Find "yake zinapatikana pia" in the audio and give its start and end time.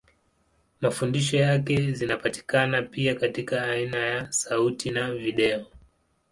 1.37-3.15